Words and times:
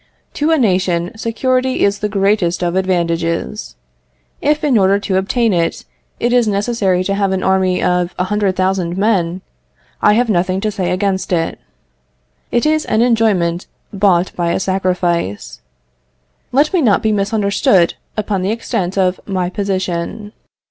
To 0.33 0.49
a 0.49 0.57
nation, 0.57 1.15
security 1.15 1.83
is 1.85 1.99
the 1.99 2.09
greatest 2.09 2.63
of 2.63 2.75
advantages. 2.75 3.75
If, 4.41 4.63
in 4.63 4.75
order 4.75 4.97
to 4.97 5.17
obtain 5.17 5.53
it, 5.53 5.85
it 6.19 6.33
is 6.33 6.47
necessary 6.47 7.03
to 7.03 7.13
have 7.13 7.31
an 7.31 7.43
army 7.43 7.83
of 7.83 8.15
a 8.17 8.23
hundred 8.23 8.55
thousand 8.55 8.97
men, 8.97 9.41
I 10.01 10.13
have 10.13 10.27
nothing 10.27 10.59
to 10.61 10.71
say 10.71 10.89
against 10.89 11.31
it. 11.31 11.59
It 12.49 12.65
is 12.65 12.85
an 12.85 13.03
enjoyment 13.03 13.67
bought 13.93 14.35
by 14.35 14.53
a 14.53 14.59
sacrifice. 14.59 15.61
Let 16.51 16.73
me 16.73 16.81
not 16.81 17.03
be 17.03 17.11
misunderstood 17.11 17.93
upon 18.17 18.41
the 18.41 18.49
extent 18.49 18.97
of 18.97 19.19
my 19.27 19.51
position. 19.51 20.33